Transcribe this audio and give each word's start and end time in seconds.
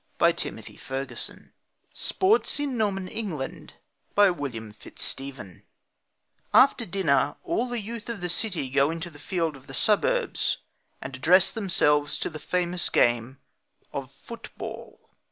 WHITTIER 0.17 0.79
SPORTS 1.93 2.59
IN 2.59 2.75
NORMAN 2.75 3.07
ENGLAND 3.07 3.75
After 6.55 6.85
dinner 6.87 7.35
all 7.43 7.69
the 7.69 7.79
youth 7.79 8.09
of 8.09 8.19
the 8.21 8.27
city 8.27 8.71
go 8.71 8.89
into 8.89 9.11
the 9.11 9.19
field 9.19 9.55
of 9.55 9.67
the 9.67 9.75
suburbs, 9.75 10.57
and 11.03 11.15
address 11.15 11.51
themselves 11.51 12.17
to 12.17 12.31
the 12.31 12.39
famous 12.39 12.89
game 12.89 13.37
of 13.93 14.11
football. 14.13 15.11